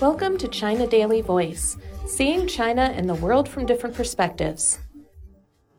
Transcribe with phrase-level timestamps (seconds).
[0.00, 1.76] Welcome to China Daily Voice,
[2.06, 4.78] seeing China and the world from different perspectives.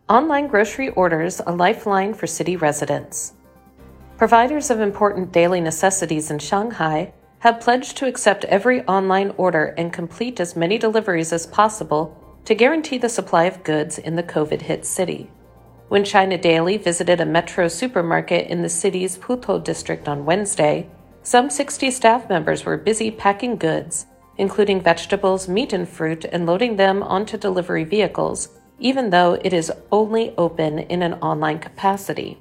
[0.08, 3.34] Online grocery orders a lifeline for city residents.
[4.18, 9.92] Providers of important daily necessities in Shanghai have pledged to accept every online order and
[9.92, 14.62] complete as many deliveries as possible to guarantee the supply of goods in the COVID
[14.62, 15.30] hit city.
[15.90, 20.90] When China Daily visited a metro supermarket in the city's Putuo district on Wednesday,
[21.24, 26.76] some 60 staff members were busy packing goods, including vegetables, meat, and fruit, and loading
[26.76, 32.38] them onto delivery vehicles, even though it is only open in an online capacity.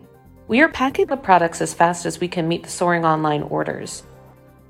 [0.49, 4.03] We are packing the products as fast as we can meet the soaring online orders.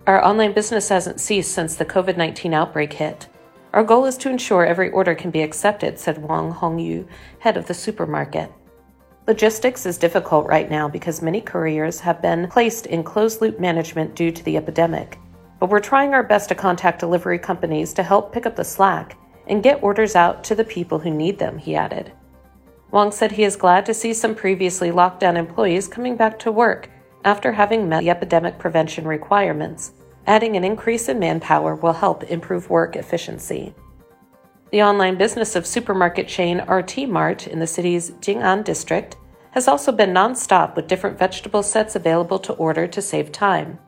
[0.07, 3.29] Our online business hasn't ceased since the COVID 19 outbreak hit.
[3.73, 7.07] Our goal is to ensure every order can be accepted, said Wang Hongyu,
[7.39, 8.53] head of the supermarket.
[9.29, 14.17] Logistics is difficult right now because many couriers have been placed in closed loop management
[14.17, 15.17] due to the epidemic.
[15.61, 19.17] But we're trying our best to contact delivery companies to help pick up the slack
[19.47, 22.11] and get orders out to the people who need them, he added.
[22.91, 26.51] Wang said he is glad to see some previously locked down employees coming back to
[26.51, 26.91] work
[27.25, 29.93] after having met the epidemic prevention requirements.
[30.27, 33.73] Adding an increase in manpower will help improve work efficiency.
[34.73, 39.17] The online business of supermarket chain RT Mart in the city's Jing'an district
[39.51, 43.79] has also been nonstop with different vegetable sets available to order to save time.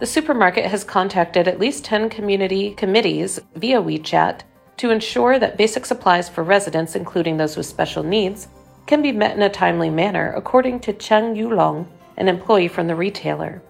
[0.00, 4.40] The supermarket has contacted at least 10 community committees via WeChat
[4.76, 8.48] to ensure that basic supplies for residents, including those with special needs,
[8.86, 11.86] can be met in a timely manner, according to Cheng Yulong,
[12.18, 13.62] an employee from the retailer.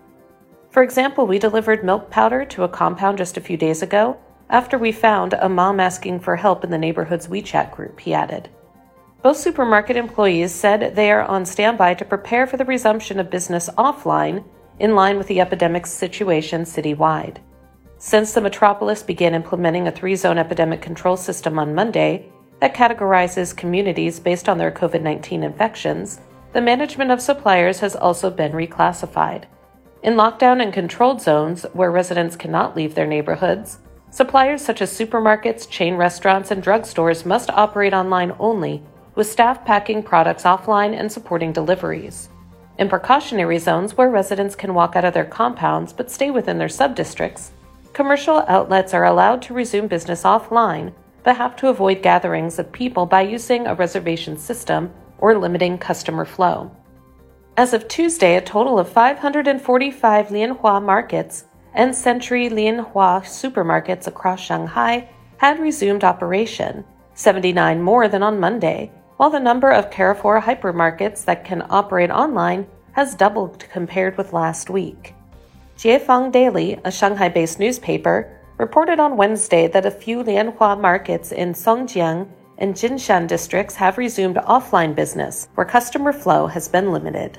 [0.70, 4.18] For example, we delivered milk powder to a compound just a few days ago
[4.50, 8.48] after we found a mom asking for help in the neighborhood's WeChat group, he added.
[9.22, 13.68] Both supermarket employees said they are on standby to prepare for the resumption of business
[13.76, 14.44] offline
[14.78, 17.38] in line with the epidemic situation citywide.
[17.98, 23.56] Since the metropolis began implementing a three zone epidemic control system on Monday that categorizes
[23.56, 26.20] communities based on their COVID 19 infections,
[26.52, 29.44] the management of suppliers has also been reclassified.
[30.04, 35.68] In lockdown and controlled zones where residents cannot leave their neighborhoods, Suppliers such as supermarkets,
[35.68, 38.82] chain restaurants, and drugstores must operate online only,
[39.14, 42.28] with staff packing products offline and supporting deliveries.
[42.78, 46.68] In precautionary zones where residents can walk out of their compounds but stay within their
[46.68, 47.50] subdistricts,
[47.92, 50.92] commercial outlets are allowed to resume business offline
[51.24, 56.24] but have to avoid gatherings of people by using a reservation system or limiting customer
[56.24, 56.70] flow.
[57.56, 61.44] As of Tuesday, a total of 545 Lianhua markets
[61.74, 65.08] and Century Lianhua supermarkets across Shanghai
[65.38, 66.84] had resumed operation,
[67.14, 72.66] 79 more than on Monday, while the number of Carrefour hypermarkets that can operate online
[72.92, 75.14] has doubled compared with last week.
[75.76, 81.52] Jiefang Daily, a Shanghai based newspaper, reported on Wednesday that a few Lianhua markets in
[81.52, 87.38] Songjiang and Jinshan districts have resumed offline business, where customer flow has been limited.